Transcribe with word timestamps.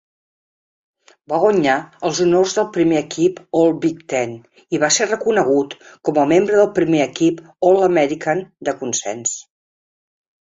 Va 1.31 1.39
guanyar 1.41 1.73
els 2.07 2.21
honors 2.23 2.55
del 2.59 2.69
primer 2.77 2.95
equip 3.01 3.41
All-Big 3.59 3.99
Ten 4.13 4.33
i 4.77 4.81
va 4.85 4.89
ser 4.95 5.07
reconegut 5.11 5.75
com 6.09 6.19
a 6.21 6.25
membre 6.31 6.57
del 6.61 6.69
primer 6.79 7.03
equip 7.05 7.43
All-American 7.69 8.41
de 8.71 8.75
consens. 8.81 9.35